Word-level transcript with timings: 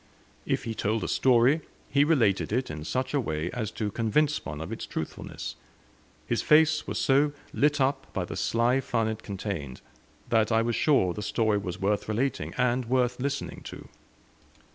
If 0.47 0.63
he 0.63 0.73
told 0.73 1.03
a 1.03 1.07
story, 1.07 1.61
he 1.87 2.03
related 2.03 2.51
it 2.51 2.71
in 2.71 2.83
such 2.83 3.13
a 3.13 3.19
way 3.21 3.51
as 3.51 3.69
to 3.73 3.91
convince 3.91 4.43
one 4.43 4.59
of 4.59 4.71
its 4.71 4.87
truthfulness; 4.87 5.55
his 6.25 6.41
face 6.41 6.87
was 6.87 6.97
so 6.97 7.33
lit 7.53 7.79
up 7.79 8.11
by 8.11 8.25
the 8.25 8.35
sly 8.35 8.79
fun 8.81 9.07
it 9.07 9.21
contained, 9.21 9.79
that 10.29 10.51
I 10.51 10.63
was 10.63 10.75
sure 10.75 11.13
the 11.13 11.21
story 11.21 11.59
was 11.59 11.79
worth 11.79 12.09
relating, 12.09 12.55
and 12.57 12.85
worth 12.85 13.19
listening 13.19 13.61
to. 13.65 13.89